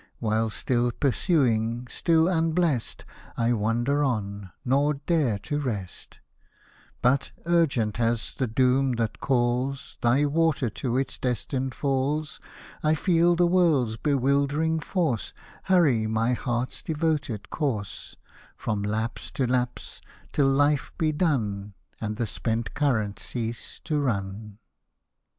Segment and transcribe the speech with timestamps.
[0.17, 3.05] While still pursuing, still unblest,
[3.37, 6.19] I wander on, nor dare to rest;
[7.03, 12.39] But, urgent as the doom that calls Thy water to its destined falls,
[12.81, 15.33] I feel the world's bewildering force
[15.65, 18.15] Hurry my heart's devoted course
[18.57, 20.01] From lapse to lapse,
[20.33, 21.75] till life be done.
[21.99, 24.57] And the spent current cease to run.